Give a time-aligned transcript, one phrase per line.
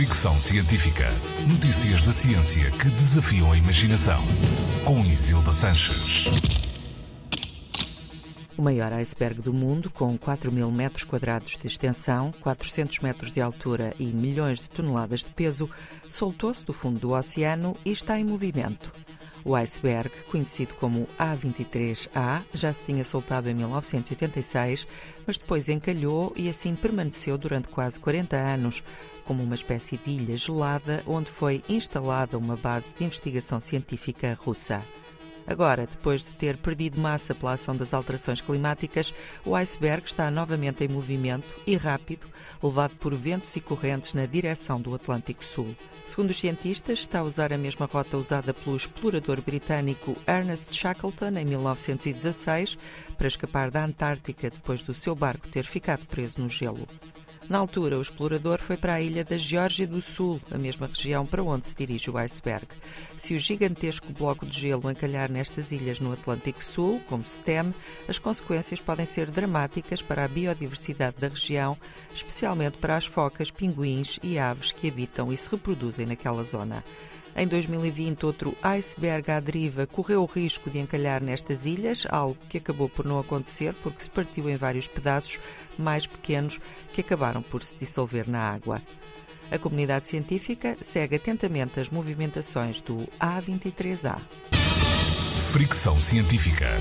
[0.00, 1.10] Fricção Científica.
[1.46, 4.24] Notícias da ciência que desafiam a imaginação.
[4.82, 6.24] Com Isilda Sanches.
[8.56, 13.42] O maior iceberg do mundo, com 4 mil metros quadrados de extensão, 400 metros de
[13.42, 15.68] altura e milhões de toneladas de peso,
[16.08, 18.90] soltou-se do fundo do oceano e está em movimento.
[19.44, 24.86] O iceberg, conhecido como A23A, já se tinha soltado em 1986,
[25.26, 28.82] mas depois encalhou e assim permaneceu durante quase 40 anos,
[29.24, 34.82] como uma espécie de ilha gelada onde foi instalada uma base de investigação científica russa.
[35.46, 39.12] Agora, depois de ter perdido massa pela ação das alterações climáticas,
[39.44, 42.26] o iceberg está novamente em movimento e rápido,
[42.62, 45.74] levado por ventos e correntes na direção do Atlântico Sul.
[46.06, 51.38] Segundo os cientistas, está a usar a mesma rota usada pelo explorador britânico Ernest Shackleton
[51.38, 52.78] em 1916
[53.16, 56.86] para escapar da Antártica depois do seu barco ter ficado preso no gelo.
[57.50, 61.26] Na altura, o explorador foi para a ilha da Geórgia do Sul, a mesma região
[61.26, 62.64] para onde se dirige o iceberg.
[63.16, 67.74] Se o gigantesco bloco de gelo encalhar nestas ilhas no Atlântico Sul, como se teme,
[68.06, 71.76] as consequências podem ser dramáticas para a biodiversidade da região,
[72.14, 76.84] especialmente para as focas, pinguins e aves que habitam e se reproduzem naquela zona.
[77.36, 82.58] Em 2020, outro iceberg à deriva correu o risco de encalhar nestas ilhas, algo que
[82.58, 85.38] acabou por não acontecer porque se partiu em vários pedaços
[85.78, 86.60] mais pequenos
[86.92, 88.82] que acabaram por se dissolver na água.
[89.50, 94.20] A comunidade científica segue atentamente as movimentações do A23A.
[95.52, 96.76] Fricção científica.